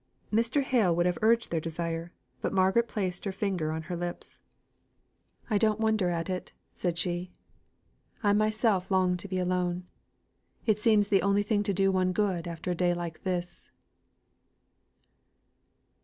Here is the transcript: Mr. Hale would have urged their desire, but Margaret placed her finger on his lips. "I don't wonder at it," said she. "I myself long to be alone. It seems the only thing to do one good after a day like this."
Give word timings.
Mr. 0.33 0.63
Hale 0.63 0.95
would 0.95 1.05
have 1.05 1.19
urged 1.21 1.51
their 1.51 1.59
desire, 1.59 2.11
but 2.41 2.51
Margaret 2.51 2.87
placed 2.87 3.23
her 3.23 3.31
finger 3.31 3.71
on 3.71 3.83
his 3.83 3.99
lips. 3.99 4.41
"I 5.47 5.59
don't 5.59 5.79
wonder 5.79 6.09
at 6.09 6.27
it," 6.27 6.51
said 6.73 6.97
she. 6.97 7.29
"I 8.23 8.33
myself 8.33 8.89
long 8.89 9.15
to 9.17 9.27
be 9.27 9.37
alone. 9.37 9.85
It 10.65 10.79
seems 10.79 11.09
the 11.09 11.21
only 11.21 11.43
thing 11.43 11.61
to 11.61 11.71
do 11.75 11.91
one 11.91 12.13
good 12.13 12.47
after 12.47 12.71
a 12.71 12.75
day 12.75 12.95
like 12.95 13.21
this." 13.21 13.69